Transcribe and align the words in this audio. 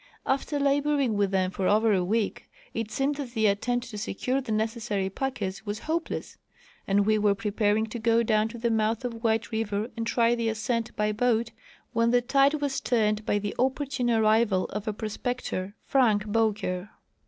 After 0.25 0.59
laboring 0.59 1.15
with 1.15 1.29
them 1.29 1.51
for 1.51 1.67
over 1.67 1.93
a 1.93 2.03
week 2.03 2.49
it 2.73 2.89
seemed 2.89 3.17
that 3.17 3.33
the 3.35 3.45
attempt 3.45 3.91
to 3.91 3.99
secure 3.99 4.41
the 4.41 4.51
necessary 4.51 5.11
packers 5.11 5.63
was 5.63 5.81
hopele&s, 5.81 6.37
and 6.87 7.01
Ave 7.01 7.19
were 7.19 7.35
preparing 7.35 7.85
to 7.85 7.99
go 7.99 8.23
down 8.23 8.47
to 8.47 8.57
the 8.57 8.71
mouth 8.71 9.05
of 9.05 9.23
White 9.23 9.51
river 9.51 9.91
and 9.95 10.07
try 10.07 10.33
the 10.33 10.49
ascent 10.49 10.95
by 10.95 11.11
boat, 11.11 11.51
when 11.93 12.09
the 12.09 12.19
tide 12.23 12.55
was 12.55 12.81
turned 12.81 13.27
by 13.27 13.37
the 13.37 13.53
opportune 13.59 14.09
arrival 14.09 14.65
of 14.69 14.87
a 14.87 14.91
prospector, 14.93 15.75
Frank 15.85 16.25
Bowker. 16.25 16.89